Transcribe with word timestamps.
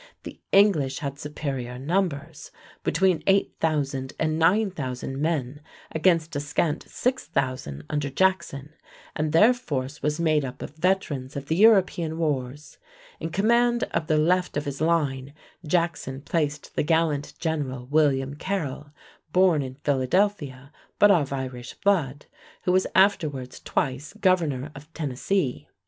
The 0.23 0.41
English 0.51 0.97
had 0.97 1.19
superior 1.19 1.77
numbers, 1.77 2.49
between 2.83 3.21
8,000 3.27 4.13
and 4.17 4.39
9,000 4.39 5.21
men, 5.21 5.61
against 5.91 6.35
a 6.35 6.39
scant 6.39 6.87
6,000 6.89 7.83
under 7.87 8.09
Jackson, 8.09 8.73
and 9.15 9.31
their 9.31 9.53
force 9.53 10.01
was 10.01 10.19
made 10.19 10.43
up 10.43 10.63
of 10.63 10.71
veterans 10.75 11.35
of 11.35 11.45
the 11.49 11.55
European 11.55 12.17
wars. 12.17 12.79
In 13.19 13.29
command 13.29 13.83
of 13.93 14.07
the 14.07 14.17
left 14.17 14.57
of 14.57 14.65
his 14.65 14.81
line 14.81 15.33
Jackson 15.67 16.21
placed 16.21 16.75
the 16.75 16.81
gallant 16.81 17.35
general 17.37 17.85
William 17.85 18.33
Carroll, 18.33 18.87
born 19.31 19.61
in 19.61 19.75
Philadelphia, 19.83 20.71
but 20.97 21.11
of 21.11 21.31
Irish 21.31 21.75
blood, 21.75 22.25
who 22.63 22.71
was 22.71 22.87
afterwards 22.95 23.59
twice 23.59 24.13
governor 24.19 24.71
of 24.73 24.91
Tennessee. 24.95 25.67